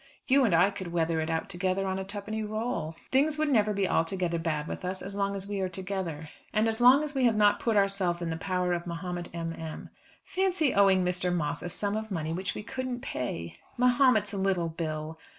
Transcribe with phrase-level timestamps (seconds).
[0.25, 2.95] You and I could weather it out together on a twopenny roll.
[3.11, 6.67] Things would never be altogether bad with us as long as we are together; and
[6.67, 9.53] as long as we have not put ourselves in the power of Mahomet M.
[9.53, 9.91] M.
[10.25, 11.31] Fancy owing Mr.
[11.31, 13.59] Moss a sum of money which we couldn't pay!
[13.77, 15.19] Mahomet's 'little bill!'